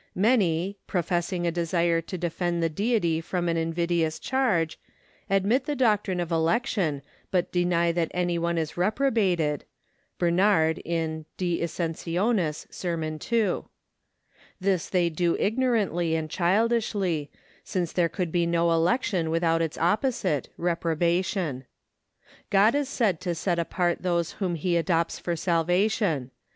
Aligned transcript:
Many, 0.17 0.79
professing 0.87 1.45
a 1.45 1.51
desire 1.51 2.01
to 2.01 2.17
defend 2.17 2.63
the 2.63 2.69
Deity 2.69 3.21
from 3.21 3.47
an 3.47 3.55
invidious 3.55 4.17
charge, 4.17 4.79
admit 5.29 5.65
the 5.65 5.75
doctrine 5.75 6.19
of 6.19 6.31
election 6.31 7.03
but 7.29 7.51
deny 7.51 7.91
that 7.91 8.09
any 8.11 8.39
one 8.39 8.57
is 8.57 8.77
reprobated 8.77 9.63
(Bernard, 10.17 10.79
in 10.83 11.27
'Die 11.37 11.59
Ascensionis,' 11.61 12.65
Serm. 12.71 13.19
2). 13.19 13.69
This 14.59 14.89
they 14.89 15.07
do 15.11 15.37
ignorantly 15.39 16.15
and 16.15 16.31
childishly, 16.31 17.29
since 17.63 17.91
there 17.93 18.09
could 18.09 18.31
be 18.31 18.47
no 18.47 18.71
election 18.71 19.29
without 19.29 19.61
its 19.61 19.77
opposite, 19.77 20.49
reprobation. 20.57 21.63
God 22.49 22.73
is 22.73 22.89
said 22.89 23.21
to 23.21 23.35
set 23.35 23.59
apart 23.59 24.01
those 24.01 24.31
whom 24.31 24.55
he 24.55 24.77
adopts 24.77 25.19
for 25.19 25.35
salvation. 25.35 26.31